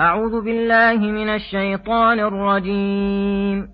أعوذ 0.00 0.40
بالله 0.44 0.96
من 0.96 1.28
الشيطان 1.28 2.20
الرجيم. 2.20 3.68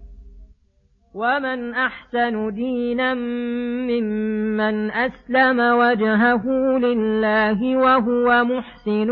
ومن 1.15 1.75
أحسن 1.75 2.55
دينا 2.55 3.15
ممن 3.15 4.91
أسلم 4.91 5.61
وجهه 5.61 6.47
لله 6.79 7.77
وهو 7.77 8.45
محسن 8.45 9.11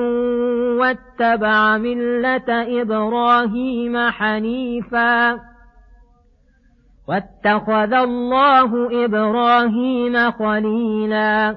واتبع 0.78 1.76
ملة 1.76 2.80
إبراهيم 2.82 4.08
حنيفا. 4.10 5.38
واتخذ 7.08 7.92
الله 7.92 9.04
إبراهيم 9.04 10.30
خليلا. 10.30 11.56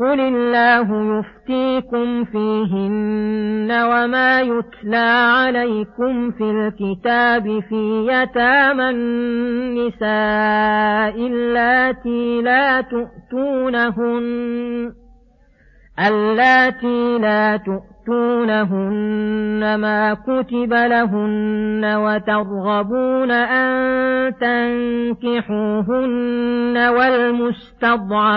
قل 0.00 0.20
الله 0.20 1.18
يفتيكم 1.18 2.24
فيهن 2.24 3.70
وما 3.70 4.40
يتلى 4.40 4.96
عليكم 5.36 6.30
في 6.30 6.44
الكتاب 6.44 7.60
في 7.68 8.06
يتامى 8.10 8.90
النساء 8.90 10.06
اللاتي 11.26 12.42
لا 12.42 12.80
تؤتونهن 12.80 14.26
اللاتي 16.06 17.18
لا 17.18 17.56
تؤتونهن 17.56 18.76
ما 19.80 20.14
كتب 20.14 20.72
لهن 20.72 21.84
وترغبون 21.84 23.30
أن 23.30 24.34
تنكحوهن 25.20 25.96
والمستضعفين 27.86 28.36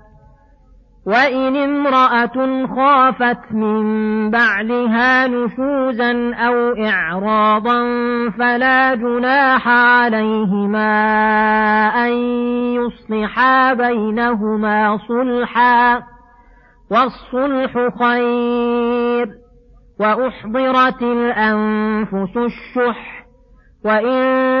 وإن 1.05 1.55
امرأة 1.55 2.67
خافت 2.75 3.51
من 3.51 4.29
بعلها 4.29 5.27
نشوزا 5.27 6.35
أو 6.35 6.85
إعراضا 6.85 7.83
فلا 8.29 8.95
جناح 8.95 9.67
عليهما 9.67 10.93
أن 12.05 12.11
يصلحا 12.75 13.73
بينهما 13.73 14.97
صلحا 15.07 16.03
والصلح 16.91 17.73
خير 17.99 19.29
وأحضرت 19.99 21.01
الأنفس 21.01 22.37
الشح 22.37 23.25
وإن 23.85 24.60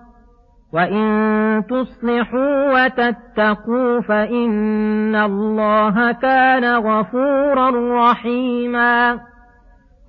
وإن 0.73 1.63
تصلحوا 1.69 2.73
وتتقوا 2.73 4.01
فإن 4.01 5.15
الله 5.15 6.11
كان 6.11 6.75
غفورا 6.75 7.71
رحيما 8.11 9.19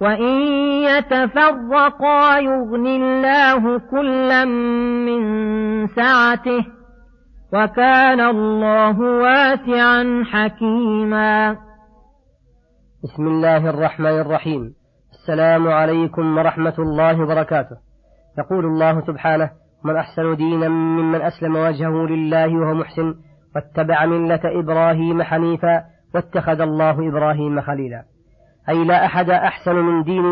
وإن 0.01 0.43
يتفرقا 0.83 2.39
يغن 2.39 2.87
الله 2.87 3.79
كلا 3.91 4.45
من 5.05 5.23
سعته 5.87 6.67
وكان 7.55 8.21
الله 8.21 9.01
واسعا 9.01 10.25
حكيما 10.33 11.57
بسم 13.05 13.27
الله 13.27 13.71
الرحمن 13.71 14.21
الرحيم 14.21 14.75
السلام 15.13 15.69
عليكم 15.69 16.39
ورحمة 16.39 16.75
الله 16.79 17.23
وبركاته 17.23 17.77
يقول 18.39 18.65
الله 18.65 19.01
سبحانه 19.07 19.62
من 19.85 19.97
أحسن 19.97 20.37
دينا 20.37 20.69
ممن 20.69 21.23
أسلم 21.23 21.57
وجهه 21.57 22.07
لله 22.07 22.57
وهو 22.57 22.75
محسن 22.75 23.15
واتبع 23.55 24.07
ملة 24.07 24.41
إبراهيم 24.45 25.23
حنيفا 25.23 25.85
واتخذ 26.15 26.61
الله 26.61 27.09
إبراهيم 27.09 27.61
خليلا. 27.61 28.03
أي 28.69 28.85
لا 28.85 29.05
أحد 29.07 29.31
أحسن 29.31 29.75
من 29.75 30.03
دين 30.03 30.25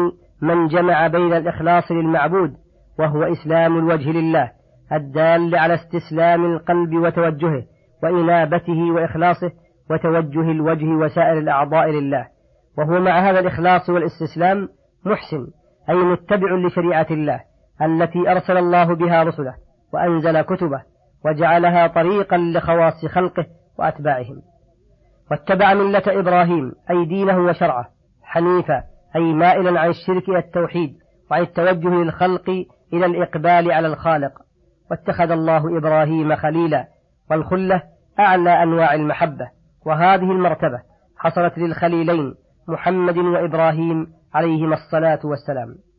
من 0.43 0.67
جمع 0.67 1.07
بين 1.07 1.33
الإخلاص 1.33 1.93
للمعبود 1.93 2.53
وهو 2.99 3.23
إسلام 3.23 3.79
الوجه 3.79 4.11
لله 4.11 4.51
الدال 4.93 5.57
على 5.57 5.75
استسلام 5.75 6.45
القلب 6.45 6.95
وتوجهه 6.95 7.63
وإنابته 8.03 8.93
وإخلاصه 8.93 9.51
وتوجه 9.91 10.51
الوجه 10.51 10.87
وسائر 10.87 11.39
الأعضاء 11.39 11.91
لله. 11.91 12.27
وهو 12.79 13.01
مع 13.01 13.31
هذا 13.31 13.41
الإخلاص 13.41 13.91
والإستسلام 13.91 14.69
محسن 15.07 15.47
أي 15.91 15.95
متبع 15.95 16.55
لشريعة 16.67 17.07
الله. 17.11 17.50
التي 17.83 18.31
أرسل 18.31 18.57
الله 18.57 18.95
بها 18.95 19.23
رسله 19.23 19.55
وأنزل 19.93 20.41
كتبه 20.41 20.83
وجعلها 21.25 21.87
طريقا 21.87 22.37
لخواص 22.37 23.07
خلقه 23.07 23.47
وأتباعهم. 23.79 24.43
واتبع 25.31 25.75
ملة 25.75 26.03
إبراهيم 26.07 26.73
أي 26.91 27.05
دينه 27.05 27.39
وشرعه 27.39 27.89
حنيفا 28.23 28.83
أي 29.17 29.33
مائلا 29.33 29.81
عن 29.81 29.89
الشرك 29.91 30.29
إلى 30.29 30.39
التوحيد 30.39 30.97
وعن 31.31 31.43
التوجه 31.43 31.89
للخلق 31.89 32.51
إلى 32.93 33.07
الإقبال 33.07 33.73
على 33.73 33.87
الخالق. 33.87 34.33
واتخذ 34.91 35.31
الله 35.31 35.79
إبراهيم 35.79 36.37
خليلا 36.37 36.87
والخلة 37.31 37.83
أعلى 38.19 38.63
أنواع 38.63 38.95
المحبة. 38.95 39.51
وهذه 39.87 40.33
المرتبة 40.33 40.83
حصلت 41.19 41.59
للخليلين 41.59 42.35
محمد 42.69 43.19
وإبراهيم 43.19 44.07
عليهما 44.35 44.75
الصلاة 44.75 45.21
والسلام. 45.25 45.90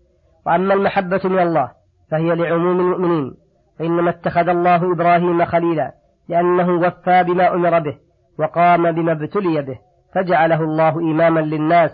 وأما 0.46 0.74
المحبة 0.74 1.22
من 1.24 1.40
الله 1.40 1.72
فهي 2.12 2.36
لعموم 2.36 2.80
المؤمنين 2.80 3.34
فإنما 3.80 4.10
اتخذ 4.10 4.48
الله 4.50 4.92
إبراهيم 4.92 5.46
خليلا 5.46 5.92
لأنه 6.30 6.70
وفى 6.72 7.24
بما 7.24 7.54
أمر 7.54 7.80
به 7.80 7.98
وقام 8.40 8.92
بما 8.92 9.12
ابتلي 9.12 9.62
به 9.62 9.80
فجعله 10.16 10.64
الله 10.64 11.00
إماما 11.00 11.40
للناس 11.40 11.92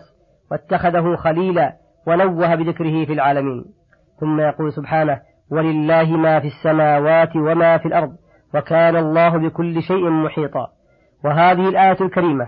واتخذه 0.52 1.16
خليلا 1.16 1.74
ونوه 2.08 2.56
بذكره 2.56 3.06
في 3.06 3.14
العالمين. 3.14 3.66
ثم 4.20 4.40
يقول 4.40 4.74
سبحانه 4.74 5.22
ولله 5.52 6.18
ما 6.18 6.40
في 6.40 6.48
السماوات 6.48 7.36
وما 7.36 7.78
في 7.78 7.86
الأرض 7.86 8.16
وكان 8.56 8.96
الله 8.96 9.30
بكل 9.30 9.82
شيء 9.82 10.10
محيطا. 10.10 10.68
وهذه 11.26 11.70
الآية 11.70 11.98
الكريمة 12.02 12.48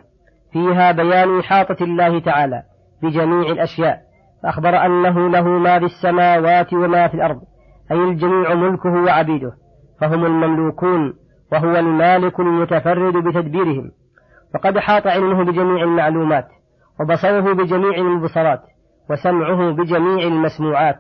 فيها 0.51 0.91
بيان 0.91 1.39
إحاطة 1.39 1.83
الله 1.83 2.19
تعالى 2.19 2.63
بجميع 3.03 3.51
الأشياء 3.51 4.01
فأخبر 4.43 4.85
أنه 4.85 5.29
له 5.29 5.47
ما 5.47 5.79
في 5.79 5.85
السماوات 5.85 6.73
وما 6.73 7.07
في 7.07 7.13
الأرض 7.13 7.41
أي 7.91 7.97
الجميع 7.97 8.53
ملكه 8.53 8.89
وعبيده 8.89 9.51
فهم 10.01 10.25
المملوكون 10.25 11.13
وهو 11.51 11.75
المالك 11.75 12.39
المتفرد 12.39 13.13
بتدبيرهم. 13.13 13.91
وقد 14.55 14.77
حاط 14.77 15.07
علمه 15.07 15.43
بجميع 15.43 15.83
المعلومات 15.83 16.47
وبصره 16.99 17.53
بجميع 17.53 17.97
المبصرات 17.97 18.61
وسمعه 19.09 19.71
بجميع 19.71 20.27
المسموعات 20.27 20.99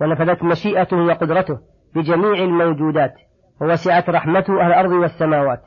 ونفذت 0.00 0.42
مشيئته 0.42 0.96
وقدرته 0.96 1.58
بجميع 1.94 2.44
الموجودات 2.44 3.14
ووسعت 3.60 4.10
رحمته 4.10 4.60
أهل 4.60 4.66
الأرض 4.66 4.90
والسماوات 4.90 5.62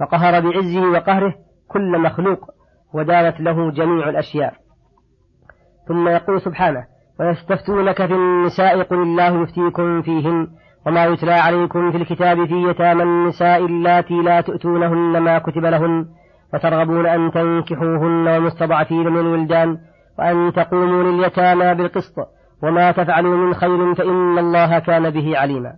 فقهر 0.00 0.40
بعزه 0.40 0.90
وقهره 0.90 1.34
كل 1.68 1.98
مخلوق 1.98 2.50
ودارت 2.94 3.40
له 3.40 3.70
جميع 3.70 4.08
الأشياء. 4.08 4.54
ثم 5.88 6.08
يقول 6.08 6.40
سبحانه 6.40 6.84
ويستفتونك 7.20 8.06
في 8.06 8.14
النساء 8.14 8.82
قل 8.82 8.96
الله 9.02 9.42
يفتيكم 9.42 10.02
فيهن 10.02 10.46
وما 10.86 11.04
يتلى 11.04 11.32
عليكم 11.32 11.90
في 11.90 11.96
الكتاب 11.96 12.46
في 12.46 12.54
يتامى 12.54 13.02
النساء 13.02 13.66
اللاتي 13.66 14.14
لا 14.14 14.40
تؤتونهن 14.40 15.18
ما 15.18 15.38
كتب 15.38 15.64
لهن 15.64 16.06
وترغبون 16.54 17.06
أن 17.06 17.30
تنكحوهن 17.30 18.28
والمستضعفين 18.28 19.08
من 19.08 19.20
الولدان 19.20 19.78
وأن 20.18 20.52
تقوموا 20.52 21.02
لليتامى 21.02 21.74
بالقسط 21.74 22.14
وما 22.62 22.92
تفعلوا 22.92 23.36
من 23.36 23.54
خير 23.54 23.94
فإن 23.94 24.38
الله 24.38 24.78
كان 24.78 25.10
به 25.10 25.38
عليما. 25.38 25.72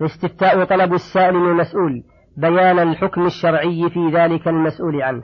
الاستفتاء 0.00 0.64
طلب 0.64 0.92
السائل 0.92 1.34
من 1.34 1.50
المسؤول 1.50 2.02
بيان 2.36 2.78
الحكم 2.78 3.26
الشرعي 3.26 3.90
في 3.90 4.10
ذلك 4.10 4.48
المسؤول 4.48 5.02
عنه. 5.02 5.22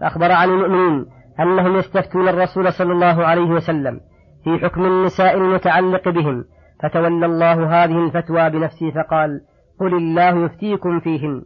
فأخبر 0.00 0.32
عن 0.32 0.48
المؤمنين 0.48 1.06
أنهم 1.40 1.76
يستفتون 1.76 2.28
الرسول 2.28 2.72
صلى 2.72 2.92
الله 2.92 3.26
عليه 3.26 3.50
وسلم 3.50 4.00
في 4.44 4.58
حكم 4.58 4.84
النساء 4.84 5.36
المتعلق 5.36 6.08
بهم 6.08 6.44
فتولى 6.82 7.26
الله 7.26 7.84
هذه 7.84 8.04
الفتوى 8.04 8.50
بنفسه 8.50 8.90
فقال 8.90 9.40
قل 9.80 9.94
الله 9.94 10.44
يفتيكم 10.44 11.00
فيهن 11.00 11.42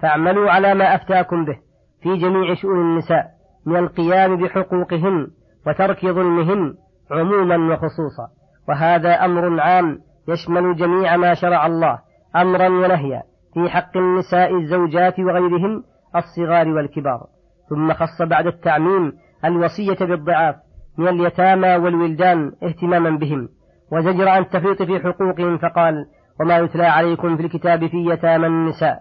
فاعملوا 0.00 0.50
على 0.50 0.74
ما 0.74 0.94
أفتاكم 0.94 1.44
به 1.44 1.58
في 2.02 2.16
جميع 2.16 2.54
شؤون 2.54 2.80
النساء 2.80 3.26
من 3.66 3.76
القيام 3.76 4.36
بحقوقهن 4.36 5.26
وترك 5.66 6.06
ظلمهن 6.06 6.74
عموما 7.10 7.74
وخصوصا 7.74 8.28
وهذا 8.68 9.24
أمر 9.24 9.60
عام 9.60 9.98
يشمل 10.28 10.76
جميع 10.76 11.16
ما 11.16 11.34
شرع 11.34 11.66
الله 11.66 11.98
أمرا 12.36 12.68
ونهيا 12.68 13.22
في 13.54 13.68
حق 13.68 13.96
النساء 13.96 14.56
الزوجات 14.58 15.20
وغيرهن 15.20 15.82
الصغار 16.16 16.68
والكبار. 16.68 17.26
ثم 17.70 17.92
خص 17.92 18.22
بعد 18.22 18.46
التعميم 18.46 19.12
الوصية 19.44 20.06
بالضعاف 20.06 20.54
من 20.98 21.08
اليتامى 21.08 21.76
والولدان 21.76 22.52
اهتماما 22.62 23.18
بهم 23.18 23.48
وزجر 23.92 24.28
عن 24.28 24.42
التفريط 24.42 24.82
في 24.82 25.00
حقوقهم 25.00 25.58
فقال 25.58 26.06
وما 26.40 26.58
يتلى 26.58 26.86
عليكم 26.86 27.36
في 27.36 27.42
الكتاب 27.42 27.86
في 27.86 27.96
يتامى 27.96 28.46
النساء. 28.46 28.98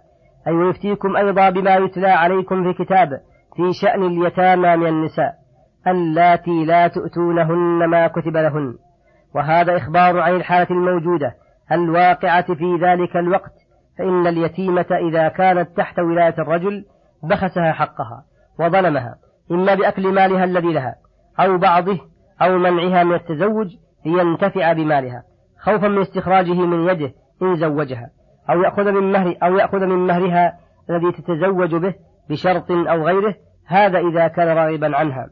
أي 0.47 0.53
ويفتيكم 0.53 1.17
أيضا 1.17 1.49
بما 1.49 1.75
يتلى 1.75 2.07
عليكم 2.07 2.63
في 2.63 2.69
الكتاب 2.69 3.09
في 3.55 3.73
شأن 3.81 4.03
اليتامى 4.03 4.75
من 4.75 4.87
النساء 4.87 5.33
اللاتي 5.87 6.65
لا 6.65 6.87
تؤتونهن 6.87 7.85
ما 7.85 8.07
كتب 8.07 8.37
لهن. 8.37 8.73
وهذا 9.35 9.77
إخبار 9.77 10.19
عن 10.19 10.35
الحالة 10.35 10.67
الموجودة 10.71 11.33
الواقعة 11.71 12.53
في 12.53 12.75
ذلك 12.81 13.17
الوقت 13.17 13.53
فإن 13.97 14.27
اليتيمة 14.27 14.85
إذا 15.09 15.27
كانت 15.27 15.77
تحت 15.77 15.99
ولاية 15.99 16.35
الرجل 16.39 16.85
بخسها 17.23 17.71
حقها 17.71 18.23
وظلمها. 18.59 19.15
إما 19.51 19.75
بأكل 19.75 20.07
مالها 20.13 20.43
الذي 20.43 20.73
لها 20.73 20.95
أو 21.39 21.57
بعضه 21.57 21.99
أو 22.41 22.57
منعها 22.57 23.03
من 23.03 23.15
التزوج 23.15 23.75
لينتفع 24.05 24.73
بمالها 24.73 25.23
خوفا 25.59 25.87
من 25.87 26.01
استخراجه 26.01 26.53
من 26.53 26.89
يده 26.89 27.13
إن 27.41 27.55
زوجها 27.55 28.09
أو 28.49 28.61
يأخذ 28.61 28.91
من 28.91 29.11
مهر 29.11 29.35
أو 29.43 29.57
يأخذ 29.57 29.85
من 29.85 30.07
مهرها 30.07 30.59
الذي 30.89 31.11
تتزوج 31.11 31.75
به 31.75 31.93
بشرط 32.29 32.71
أو 32.71 33.05
غيره 33.05 33.35
هذا 33.65 33.99
إذا 33.99 34.27
كان 34.27 34.47
راغبا 34.57 34.97
عنها. 34.97 35.29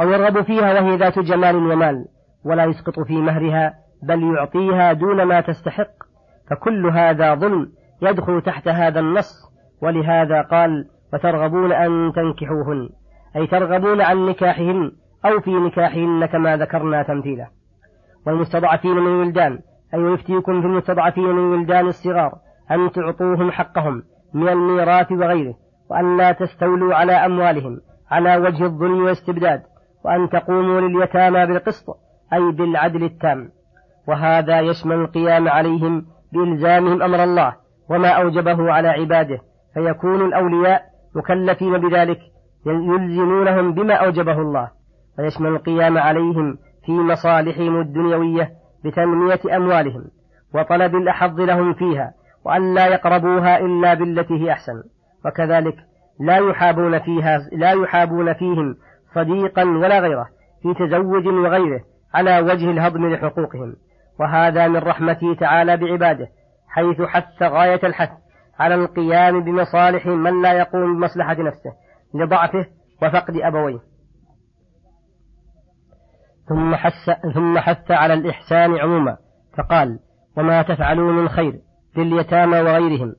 أو 0.00 0.10
يرغب 0.10 0.42
فيها 0.42 0.80
وهي 0.80 0.96
ذات 0.96 1.18
جمال 1.18 1.56
ومال 1.56 2.04
ولا 2.44 2.64
يسقط 2.64 3.00
في 3.00 3.16
مهرها 3.16 3.74
بل 4.02 4.34
يعطيها 4.34 4.92
دون 4.92 5.22
ما 5.22 5.40
تستحق 5.40 5.90
فكل 6.50 6.86
هذا 6.86 7.34
ظلم 7.34 7.72
يدخل 8.02 8.42
تحت 8.42 8.68
هذا 8.68 9.00
النص 9.00 9.52
ولهذا 9.82 10.42
قال 10.42 10.88
وترغبون 11.12 11.72
أن 11.72 12.12
تنكحوهن 12.16 12.88
أي 13.36 13.46
ترغبون 13.46 14.00
عن 14.00 14.26
نكاحهن 14.26 14.92
أو 15.26 15.40
في 15.40 15.50
نكاحهن 15.50 16.26
كما 16.26 16.56
ذكرنا 16.56 17.02
تمثيله 17.02 17.48
والمستضعفين 18.26 18.94
من 18.94 19.06
الولدان 19.06 19.58
أي 19.94 20.00
يفتيكم 20.00 20.60
في 20.60 20.66
المستضعفين 20.66 21.24
من 21.24 21.38
الولدان 21.38 21.86
الصغار 21.86 22.32
أن 22.70 22.90
تعطوهم 22.92 23.50
حقهم 23.50 24.02
من 24.34 24.48
الميراث 24.48 25.12
وغيره 25.12 25.54
وأن 25.90 26.16
لا 26.16 26.32
تستولوا 26.32 26.94
على 26.94 27.12
أموالهم 27.12 27.80
على 28.10 28.36
وجه 28.36 28.64
الظلم 28.64 29.02
والاستبداد 29.02 29.62
وأن 30.04 30.28
تقوموا 30.28 30.80
لليتامى 30.80 31.46
بالقسط 31.46 31.86
أي 32.32 32.52
بالعدل 32.52 33.04
التام. 33.04 33.50
وهذا 34.08 34.60
يشمل 34.60 34.96
القيام 34.96 35.48
عليهم 35.48 36.06
بإلزامهم 36.32 37.02
أمر 37.02 37.24
الله 37.24 37.56
وما 37.90 38.08
أوجبه 38.08 38.72
على 38.72 38.88
عباده 38.88 39.38
فيكون 39.74 40.26
الأولياء 40.26 40.82
مكلفين 41.14 41.78
بذلك 41.78 42.18
يلزمونهم 42.66 43.72
بما 43.74 43.94
أوجبه 43.94 44.40
الله. 44.40 44.70
ويشمل 45.18 45.48
القيام 45.48 45.98
عليهم 45.98 46.58
في 46.86 46.92
مصالحهم 46.92 47.80
الدنيوية 47.80 48.50
بتنمية 48.84 49.56
أموالهم 49.56 50.04
وطلب 50.54 50.94
الأحظ 50.94 51.40
لهم 51.40 51.74
فيها 51.74 52.12
وأن 52.44 52.74
لا 52.74 52.86
يقربوها 52.86 53.58
إلا 53.58 53.94
بالتي 53.94 54.34
هي 54.34 54.52
أحسن. 54.52 54.82
وكذلك 55.24 55.76
لا 56.20 56.36
يحابون 56.36 56.98
فيها 56.98 57.38
لا 57.52 57.70
يحابون 57.70 58.34
فيهم 58.34 58.76
صديقا 59.14 59.64
ولا 59.64 59.98
غيره 59.98 60.26
في 60.62 60.74
تزوج 60.74 61.26
وغيره 61.26 61.80
على 62.14 62.40
وجه 62.40 62.70
الهضم 62.70 63.06
لحقوقهم. 63.06 63.76
وهذا 64.20 64.68
من 64.68 64.76
رحمته 64.76 65.34
تعالى 65.34 65.76
بعباده 65.76 66.28
حيث 66.68 67.02
حث 67.02 67.42
غاية 67.42 67.80
الحث 67.84 68.10
على 68.58 68.74
القيام 68.74 69.44
بمصالح 69.44 70.06
من 70.06 70.42
لا 70.42 70.52
يقوم 70.52 70.96
بمصلحة 70.96 71.42
نفسه 71.42 71.72
لضعفه 72.14 72.66
وفقد 73.02 73.36
أبويه. 73.36 73.78
ثم 76.48 76.74
حث, 76.74 77.10
ثم 77.34 77.58
حث 77.58 77.90
على 77.90 78.14
الإحسان 78.14 78.78
عموما 78.78 79.16
فقال 79.58 79.98
وما 80.36 80.62
تفعلوا 80.62 81.12
من 81.12 81.28
خير 81.28 81.60
لليتامى 81.96 82.60
وغيرهم 82.60 83.14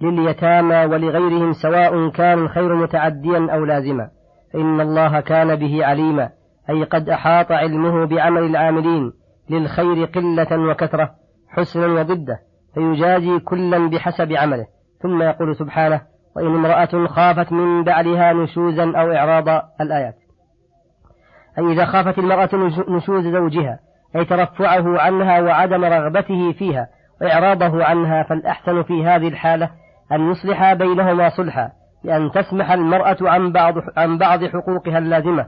لليتامى 0.00 0.84
ولغيرهم 0.84 1.52
سواء 1.52 2.08
كان 2.10 2.38
الخير 2.38 2.74
متعديا 2.74 3.52
أو 3.52 3.64
لازما. 3.64 4.10
فإن 4.52 4.80
الله 4.80 5.20
كان 5.20 5.56
به 5.56 5.86
عليما 5.86 6.30
أي 6.70 6.84
قد 6.84 7.08
أحاط 7.08 7.52
علمه 7.52 8.06
بعمل 8.06 8.42
العاملين 8.42 9.12
للخير 9.50 10.04
قلة 10.04 10.70
وكثرة 10.70 11.10
حسنا 11.48 11.86
وضده 11.86 12.38
فيجازي 12.74 13.38
كلا 13.38 13.90
بحسب 13.90 14.32
عمله. 14.32 14.75
ثم 15.02 15.22
يقول 15.22 15.56
سبحانه 15.56 16.00
وإن 16.36 16.46
امرأة 16.46 17.06
خافت 17.06 17.52
من 17.52 17.84
بعلها 17.84 18.32
نشوزا 18.32 18.92
أو 18.96 19.12
إعراض 19.12 19.48
الآيات. 19.80 20.14
أي 21.58 21.72
إذا 21.72 21.84
خافت 21.84 22.18
المرأة 22.18 22.50
نشوز 22.88 23.26
زوجها 23.26 23.78
أي 24.16 24.24
ترفعه 24.24 25.00
عنها 25.00 25.40
وعدم 25.40 25.84
رغبته 25.84 26.52
فيها 26.52 26.88
وإعراضه 27.20 27.84
عنها 27.84 28.22
فالأحسن 28.22 28.82
في 28.82 29.06
هذه 29.06 29.28
الحالة 29.28 29.70
أن 30.12 30.30
يصلح 30.30 30.72
بينهما 30.72 31.28
صلحا 31.28 31.70
بأن 32.04 32.30
تسمح 32.30 32.70
المرأة 32.70 33.16
عن 33.20 33.52
بعض 33.52 33.74
عن 33.96 34.18
بعض 34.18 34.44
حقوقها 34.44 34.98
اللازمة 34.98 35.46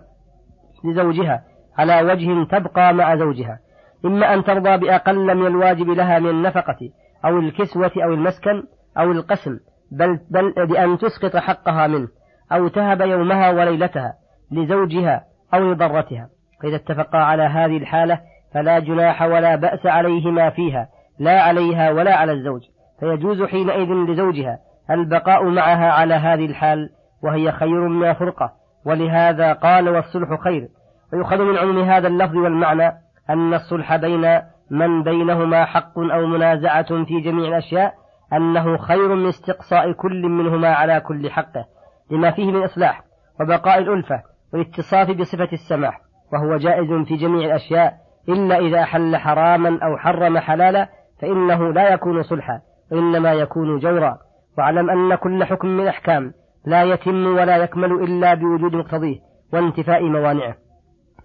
لزوجها 0.84 1.42
على 1.78 2.02
وجه 2.02 2.44
تبقى 2.44 2.94
مع 2.94 3.16
زوجها. 3.16 3.58
إما 4.04 4.34
أن 4.34 4.44
ترضى 4.44 4.76
بأقل 4.76 5.36
من 5.36 5.46
الواجب 5.46 5.88
لها 5.88 6.18
من 6.18 6.30
النفقة 6.30 6.78
أو 7.24 7.38
الكسوة 7.38 7.92
أو 8.04 8.14
المسكن 8.14 8.62
أو 8.98 9.12
القسم 9.12 9.58
بل, 9.92 10.20
بل 10.30 10.66
بأن 10.66 10.98
تسقط 10.98 11.36
حقها 11.36 11.86
منه 11.86 12.08
أو 12.52 12.68
تهب 12.68 13.00
يومها 13.00 13.50
وليلتها 13.50 14.14
لزوجها 14.52 15.24
أو 15.54 15.72
لضرتها. 15.72 16.28
فإذا 16.62 16.76
اتفقا 16.76 17.18
على 17.18 17.42
هذه 17.42 17.76
الحالة 17.76 18.20
فلا 18.54 18.78
جناح 18.78 19.22
ولا 19.22 19.56
بأس 19.56 19.86
عليهما 19.86 20.50
فيها 20.50 20.88
لا 21.18 21.40
عليها 21.40 21.90
ولا 21.90 22.14
على 22.14 22.32
الزوج. 22.32 22.60
فيجوز 23.00 23.42
حينئذ 23.42 23.88
لزوجها 23.88 24.58
البقاء 24.90 25.44
معها 25.44 25.90
على 25.92 26.14
هذه 26.14 26.46
الحال 26.46 26.90
وهي 27.22 27.52
خير 27.52 27.88
من 27.88 28.08
الفرقة 28.10 28.52
ولهذا 28.86 29.52
قال 29.52 29.88
والصلح 29.88 30.40
خير. 30.44 30.68
ويؤخذ 31.12 31.42
من 31.42 31.58
عموم 31.58 31.78
هذا 31.78 32.08
اللفظ 32.08 32.36
والمعنى 32.36 32.92
أن 33.30 33.54
الصلح 33.54 33.96
بين 33.96 34.40
من 34.70 35.02
بينهما 35.02 35.64
حق 35.64 35.98
أو 35.98 36.26
منازعة 36.26 37.04
في 37.04 37.20
جميع 37.20 37.48
الأشياء 37.48 37.94
أنه 38.32 38.76
خير 38.76 39.14
من 39.14 39.28
استقصاء 39.28 39.92
كل 39.92 40.28
منهما 40.28 40.68
على 40.68 41.00
كل 41.00 41.30
حقه 41.30 41.64
لما 42.10 42.30
فيه 42.30 42.52
من 42.52 42.62
إصلاح 42.62 43.04
وبقاء 43.40 43.78
الألفة 43.78 44.22
والاتصاف 44.52 45.10
بصفة 45.10 45.48
السماح 45.52 46.00
وهو 46.32 46.56
جائز 46.56 47.06
في 47.06 47.16
جميع 47.16 47.46
الأشياء 47.46 47.94
إلا 48.28 48.58
إذا 48.58 48.82
أحل 48.82 49.16
حراما 49.16 49.78
أو 49.82 49.96
حرم 49.96 50.38
حلالا 50.38 50.88
فإنه 51.20 51.72
لا 51.72 51.92
يكون 51.92 52.22
صلحا 52.22 52.60
وإنما 52.92 53.32
يكون 53.32 53.78
جورا. 53.78 54.18
واعلم 54.58 54.90
أن 54.90 55.14
كل 55.14 55.44
حكم 55.44 55.68
من 55.68 55.88
أحكام 55.88 56.32
لا 56.66 56.82
يتم 56.82 57.26
ولا 57.26 57.56
يكمل 57.56 57.92
إلا 57.92 58.34
بوجود 58.34 58.74
مقتضيه 58.74 59.18
وانتفاء 59.52 60.02
موانعه. 60.04 60.54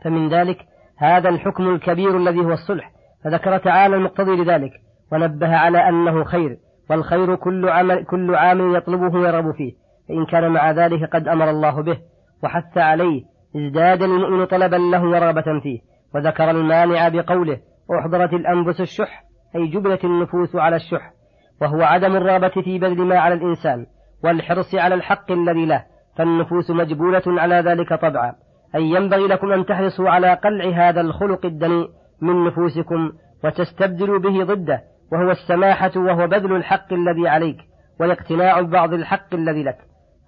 فمن 0.03 0.29
ذلك 0.29 0.57
هذا 0.98 1.29
الحكم 1.29 1.69
الكبير 1.75 2.17
الذي 2.17 2.39
هو 2.39 2.51
الصلح 2.51 2.91
فذكر 3.24 3.57
تعالى 3.57 3.95
المقتضي 3.95 4.36
لذلك 4.36 4.72
ونبه 5.12 5.55
على 5.55 5.89
أنه 5.89 6.24
خير. 6.24 6.57
والخير 6.89 7.35
كل 7.35 7.69
عمل, 7.69 8.05
كل 8.05 8.35
عامل 8.35 8.75
يطلبه 8.75 9.19
ويرغب 9.19 9.51
فيه. 9.51 9.73
فإن 10.09 10.25
كان 10.25 10.51
مع 10.51 10.71
ذلك 10.71 11.09
قد 11.15 11.27
أمر 11.27 11.49
الله 11.49 11.81
به 11.81 11.97
وحث 12.43 12.77
عليه 12.77 13.23
ازداد 13.55 14.01
المؤمن 14.01 14.45
طلبا 14.45 14.75
له 14.75 15.03
ورغبة 15.03 15.59
فيه. 15.63 15.79
وذكر 16.15 16.51
المانع 16.51 17.09
بقوله 17.09 17.57
أحضرت 17.99 18.33
الأنفس 18.33 18.81
الشح 18.81 19.23
أي 19.55 19.67
جبلت 19.67 20.05
النفوس 20.05 20.55
على 20.55 20.75
الشح. 20.75 21.13
وهو 21.61 21.81
عدم 21.81 22.15
الرغبة 22.15 22.61
في 22.61 22.79
بذل 22.79 23.01
ما 23.01 23.19
على 23.19 23.33
الإنسان 23.33 23.85
والحرص 24.23 24.75
على 24.75 24.95
الحق 24.95 25.31
الذي 25.31 25.65
له. 25.65 25.83
فالنفوس 26.17 26.71
مجبولة 26.71 27.23
على 27.27 27.55
ذلك 27.55 27.93
طبعا. 27.93 28.33
أي 28.75 28.83
ينبغي 28.83 29.27
لكم 29.27 29.51
أن 29.51 29.65
تحرصوا 29.65 30.09
على 30.09 30.33
قلع 30.33 30.89
هذا 30.89 31.01
الخلق 31.01 31.45
الدنيء 31.45 31.87
من 32.21 32.45
نفوسكم 32.45 33.11
وتستبدلوا 33.43 34.19
به 34.19 34.43
ضده. 34.43 34.81
وهو 35.13 35.32
السماحة 35.32 35.91
وهو 35.96 36.27
بذل 36.27 36.55
الحق 36.55 36.93
الذي 36.93 37.27
عليك 37.27 37.58
والاقتناع 38.00 38.62
ببعض 38.62 38.93
الحق 38.93 39.34
الذي 39.34 39.63
لك. 39.63 39.77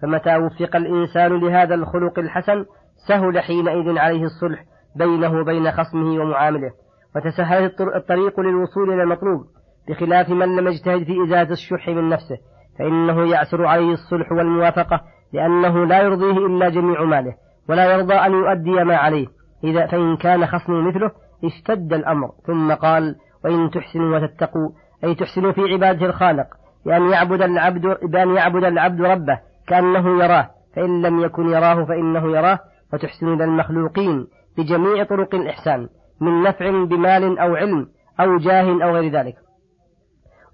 فمتى 0.01 0.35
وفق 0.35 0.75
الإنسان 0.75 1.39
لهذا 1.39 1.75
الخلق 1.75 2.19
الحسن 2.19 2.65
سهل 3.07 3.39
حينئذ 3.39 3.97
عليه 3.97 4.23
الصلح 4.23 4.63
بينه 4.95 5.39
وبين 5.39 5.71
خصمه 5.71 6.21
ومعامله. 6.21 6.71
وتسهل 7.15 7.71
الطريق 7.95 8.39
للوصول 8.39 8.93
إلى 8.93 9.03
المطلوب 9.03 9.45
بخلاف 9.89 10.29
من 10.29 10.55
لم 10.55 10.67
يجتهد 10.67 11.03
في 11.03 11.23
إزالة 11.25 11.51
الشح 11.51 11.89
من 11.89 12.09
نفسه. 12.09 12.37
فإنه 12.79 13.29
يعسر 13.31 13.65
عليه 13.65 13.91
الصلح 13.93 14.31
والموافقة 14.31 15.01
لأنه 15.33 15.85
لا 15.85 16.01
يرضيه 16.01 16.45
إلا 16.45 16.69
جميع 16.69 17.03
ماله 17.03 17.33
ولا 17.69 17.93
يرضى 17.93 18.13
أن 18.13 18.31
يؤدي 18.31 18.83
ما 18.83 18.95
عليه. 18.95 19.27
إذا 19.63 19.87
فإن 19.87 20.17
كان 20.17 20.45
خصمه 20.45 20.81
مثله 20.81 21.11
اشتد 21.43 21.93
الأمر. 21.93 22.31
ثم 22.47 22.73
قال 22.73 23.15
وإن 23.45 23.69
تحسنوا 23.69 24.17
وتتقوا 24.17 24.69
أي 25.03 25.15
تحسنوا 25.15 25.51
في 25.51 25.61
عبادة 25.61 26.05
الخالق 26.05 26.47
بأن 26.85 27.09
يعبد 27.09 27.41
العبد 27.41 27.97
بأن 28.03 28.35
يعبد 28.35 28.63
العبد 28.63 29.01
ربه 29.01 29.39
كأنه 29.67 30.23
يراه 30.23 30.49
فإن 30.75 31.01
لم 31.01 31.19
يكن 31.19 31.49
يراه 31.49 31.85
فإنه 31.85 32.37
يراه 32.37 32.59
وتحسن 32.93 33.33
إلى 33.33 33.43
المخلوقين 33.43 34.27
بجميع 34.57 35.03
طرق 35.03 35.35
الإحسان 35.35 35.87
من 36.21 36.43
نفع 36.43 36.83
بمال 36.83 37.39
أو 37.39 37.55
علم 37.55 37.87
أو 38.19 38.37
جاه 38.37 38.83
أو 38.83 38.95
غير 38.95 39.11
ذلك. 39.11 39.35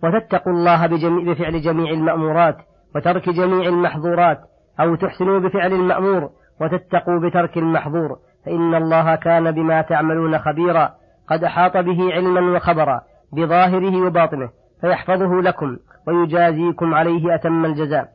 وتتقوا 0.04 0.54
الله 0.54 0.88
بجميع 0.88 1.34
بفعل 1.34 1.62
جميع 1.62 1.92
المأمورات 1.92 2.58
وترك 2.96 3.30
جميع 3.30 3.70
المحظورات 3.70 4.40
أو 4.80 4.96
تحسنوا 4.96 5.40
بفعل 5.40 5.74
المأمور 5.74 6.30
وتتقوا 6.62 7.20
بترك 7.20 7.58
المحظور 7.58 8.18
فإن 8.46 8.76
الله 8.76 9.16
كان 9.16 9.52
بما 9.52 9.82
تعملون 9.82 10.40
خبيرا. 10.40 11.01
قد 11.32 11.44
أحاط 11.44 11.78
به 11.78 12.14
علما 12.14 12.56
وخبرا 12.56 13.02
بظاهره 13.34 14.06
وباطنه 14.06 14.50
فيحفظه 14.82 15.42
لكم 15.42 15.78
ويجازيكم 16.08 16.94
عليه 16.94 17.36
أتم 17.36 17.66
الجزاء. 17.66 18.08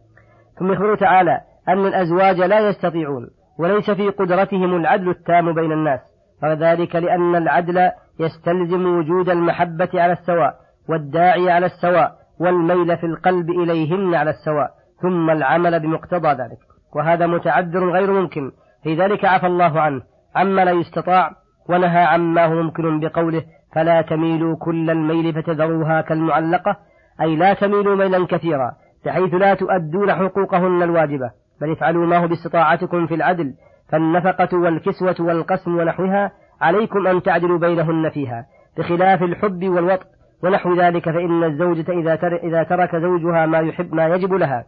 ثم 0.59 0.73
يخبر 0.73 0.97
تعالى 0.97 1.41
أن 1.69 1.87
الأزواج 1.87 2.41
لا 2.41 2.69
يستطيعون 2.69 3.29
وليس 3.59 3.91
في 3.91 4.09
قدرتهم 4.09 4.77
العدل 4.77 5.11
التام 5.11 5.55
بين 5.55 5.73
الناس 5.73 6.01
وذلك 6.43 6.97
لأن 6.97 7.37
العدل 7.37 7.91
يستلزم 8.21 8.87
وجود 8.87 9.29
المحبة 9.29 9.89
على 9.95 10.13
السواء 10.13 10.55
والداعي 10.89 11.51
على 11.51 11.67
السواء 11.67 12.13
والميل 12.41 12.97
في 12.97 13.07
القلب 13.07 13.51
إليهن 13.51 14.15
على 14.15 14.31
السواء 14.31 14.71
ثم 15.03 15.31
العمل 15.31 15.81
بمقتضى 15.81 16.29
ذلك. 16.29 16.59
وهذا 16.97 17.27
متعذر 17.27 17.91
غير 17.91 18.13
ممكن 18.13 18.51
في 18.83 18.95
ذلك 18.95 19.25
عفى 19.25 19.47
الله 19.47 19.81
عنه 19.81 20.03
عما 20.37 20.65
لا 20.65 20.73
يستطاع 20.73 21.31
ونهى 21.69 22.05
عما 22.05 22.45
هو 22.45 22.63
ممكن 22.63 23.01
بقوله 23.01 23.43
فلا 23.75 24.03
تميلوا 24.03 24.57
كل 24.57 24.91
الميل 24.91 25.35
فتذروها 25.35 26.01
كالمعلقة 26.01 26.77
أي 27.21 27.37
لا 27.37 27.55
تميلوا 27.55 27.97
ميلا 27.97 28.27
كثيرا 28.27 28.73
بحيث 29.07 29.35
لا 29.35 29.55
تؤدون 29.55 30.15
حقوقهن 30.15 30.83
الواجبة 30.83 31.31
بل 31.61 31.73
افعلوا 31.73 32.07
ما 32.07 32.19
هو 32.19 32.29
باستطاعتكم 32.29 33.07
في 33.07 33.15
العدل 33.15 33.55
فالنفقة 33.89 34.59
والكسوة 34.59 35.17
والقسم 35.21 35.79
ونحوها 35.79 36.33
عليكم 36.61 37.07
أن 37.07 37.23
تعدلوا 37.23 37.59
بينهن 37.59 38.11
فيها 38.11 38.47
بخلاف 38.79 39.23
الحب 39.23 39.65
والوطء 39.65 40.07
ونحو 40.45 40.75
ذلك 40.81 41.05
فإن 41.05 41.45
الزوجة 41.45 41.93
إذا, 41.93 42.15
إذا 42.37 42.63
ترك 42.63 42.97
زوجها 42.97 43.47
ما 43.47 43.59
يحب 43.59 43.95
ما 43.95 44.07
يجب 44.07 44.33
لها 44.33 44.65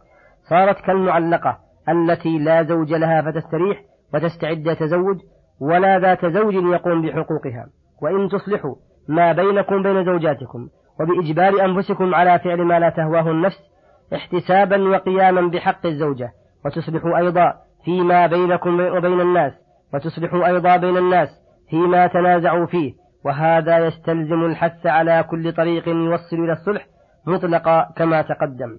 صارت 0.49 0.81
كالمعلقة 0.81 1.57
التي 1.89 2.39
لا 2.39 2.63
زوج 2.63 2.93
لها 2.93 3.21
فتستريح 3.21 3.81
وتستعد 4.13 4.75
تزوج 4.75 5.17
ولا 5.61 5.99
ذات 5.99 6.25
زوج 6.25 6.53
يقوم 6.53 7.01
بحقوقها. 7.01 7.67
وإن 8.01 8.29
تصلحوا 8.29 8.75
ما 9.07 9.31
بينكم 9.31 9.83
بين 9.83 10.05
زوجاتكم 10.05 10.69
وبإجبار 10.99 11.65
أنفسكم 11.65 12.15
على 12.15 12.39
فعل 12.39 12.61
ما 12.61 12.79
لا 12.79 12.89
تهواه 12.89 13.31
النفس 13.31 13.59
احتسابا 14.15 14.89
وقياما 14.89 15.41
بحق 15.41 15.85
الزوجة. 15.85 16.31
وتصلحوا 16.65 17.17
أيضا 17.17 17.53
فيما 17.85 18.27
بينكم 18.27 18.79
وبين 18.79 19.21
الناس. 19.21 19.53
وتصلحوا 19.93 20.47
أيضا 20.47 20.77
بين 20.77 20.97
الناس 20.97 21.29
فيما 21.69 22.07
تنازعوا 22.07 22.65
فيه. 22.65 22.93
وهذا 23.25 23.77
يستلزم 23.77 24.45
الحث 24.45 24.85
على 24.85 25.23
كل 25.29 25.53
طريق 25.53 25.87
يوصل 25.87 26.35
إلى 26.35 26.51
الصلح 26.53 26.87
مطلقا 27.27 27.93
كما 27.95 28.21
تقدم. 28.21 28.77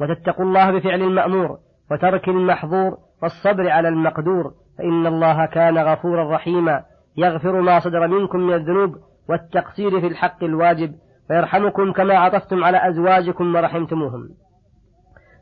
وتتقوا 0.00 0.44
الله 0.44 0.70
بفعل 0.70 1.02
المأمور 1.02 1.58
وترك 1.90 2.28
المحظور 2.28 2.96
والصبر 3.22 3.70
على 3.70 3.88
المقدور. 3.88 4.52
فإن 4.78 5.06
الله 5.06 5.46
كان 5.46 5.78
غفورا 5.78 6.34
رحيما. 6.34 6.82
يغفر 7.16 7.60
ما 7.60 7.80
صدر 7.80 8.06
منكم 8.06 8.38
من 8.38 8.54
الذنوب 8.54 8.96
والتقصير 9.28 10.00
في 10.00 10.06
الحق 10.06 10.44
الواجب 10.44 10.94
ويرحمكم 11.30 11.92
كما 11.92 12.14
عطفتم 12.14 12.64
على 12.64 12.88
أزواجكم 12.88 13.54
ورحمتموهم. 13.54 14.28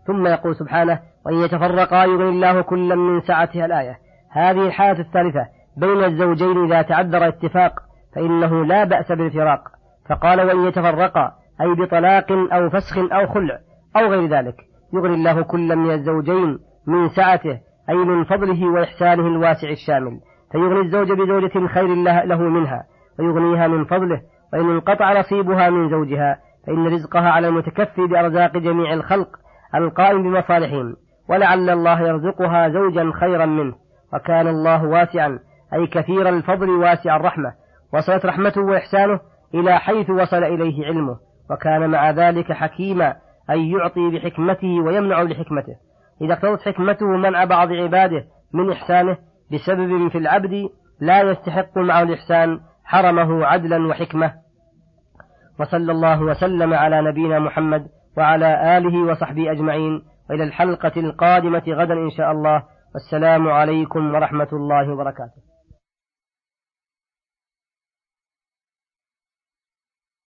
ثم 0.06 0.26
يقول 0.26 0.56
سبحانه 0.56 1.00
وإن 1.26 1.34
يتفرقا 1.34 2.04
يغني 2.04 2.28
الله 2.28 2.60
كلا 2.60 2.94
من 2.94 3.20
سعتها 3.20 3.66
الآية. 3.66 3.98
هذه 4.30 4.66
الحالة 4.66 5.00
الثالثة 5.00 5.46
بين 5.76 6.04
الزوجين 6.04 6.64
إذا 6.64 6.82
تعذر 6.82 7.28
اتفاق 7.28 7.72
فإنه 8.14 8.64
لا 8.64 8.84
بأس 8.84 9.12
بالفراق. 9.12 9.60
فقال 10.08 10.40
وإن 10.40 10.68
يتفرقا 10.68 11.32
أي 11.60 11.74
بطلاق 11.74 12.32
أو 12.32 12.70
فسخ 12.70 12.98
أو 12.98 13.26
خلع 13.26 13.58
أو 13.96 14.06
غير 14.06 14.26
ذلك 14.26 14.56
يغني 14.94 15.14
الله 15.14 15.42
كلا 15.42 15.74
من 15.74 15.90
الزوجين 15.90 16.58
من 16.86 17.08
سعته 17.08 17.60
أي 17.90 17.96
من 17.96 18.24
فضله 18.24 18.66
وإحسانه 18.66 19.26
الواسع 19.26 19.70
الشامل 19.70 20.20
فيغني 20.52 20.80
الزوج 20.80 21.12
بزوجة 21.12 21.66
خير 21.66 21.94
له 22.24 22.38
منها 22.38 22.84
ويغنيها 23.18 23.68
من 23.68 23.84
فضله 23.84 24.20
وإن 24.52 24.70
انقطع 24.70 25.20
نصيبها 25.20 25.70
من 25.70 25.90
زوجها 25.90 26.38
فإن 26.66 26.86
رزقها 26.86 27.30
على 27.30 27.48
المتكفي 27.48 28.06
بأرزاق 28.06 28.56
جميع 28.56 28.92
الخلق 28.92 29.28
القائم 29.74 30.22
بمصالحهم. 30.22 30.96
ولعل 31.28 31.70
الله 31.70 32.00
يرزقها 32.00 32.68
زوجا 32.68 33.12
خيرا 33.20 33.46
منه. 33.46 33.74
وكان 34.14 34.48
الله 34.48 34.84
واسعا 34.84 35.38
أي 35.74 35.86
كثير 35.86 36.28
الفضل 36.28 36.70
واسع 36.70 37.16
الرحمة. 37.16 37.52
وصلت 37.94 38.26
رحمته 38.26 38.60
وإحسانه 38.60 39.20
إلى 39.54 39.78
حيث 39.78 40.10
وصل 40.10 40.44
إليه 40.44 40.86
علمه. 40.86 41.16
وكان 41.50 41.90
مع 41.90 42.10
ذلك 42.10 42.52
حكيما 42.52 43.14
أي 43.50 43.70
يعطي 43.70 44.10
بحكمته 44.10 44.80
ويمنع 44.80 45.22
بحكمته. 45.22 45.89
إذا 46.22 46.32
اقتضت 46.32 46.60
حكمته 46.60 47.06
منع 47.06 47.44
بعض 47.44 47.72
عباده 47.72 48.24
من 48.54 48.72
إحسانه 48.72 49.18
بسبب 49.52 50.08
في 50.08 50.18
العبد 50.18 50.68
لا 51.00 51.20
يستحق 51.22 51.78
معه 51.78 52.02
الإحسان 52.02 52.60
حرمه 52.84 53.46
عدلا 53.46 53.86
وحكمة. 53.86 54.34
وصلى 55.60 55.92
الله 55.92 56.22
وسلم 56.22 56.74
على 56.74 57.02
نبينا 57.02 57.38
محمد 57.38 57.86
وعلى 58.16 58.78
آله 58.78 59.10
وصحبه 59.10 59.52
أجمعين. 59.52 60.02
وإلى 60.30 60.44
الحلقة 60.44 60.92
القادمة 60.96 61.62
غدا 61.68 61.94
إن 61.94 62.10
شاء 62.10 62.32
الله. 62.32 62.62
والسلام 62.94 63.48
عليكم 63.48 64.14
ورحمة 64.14 64.48
الله 64.52 64.92
وبركاته. 64.92 65.49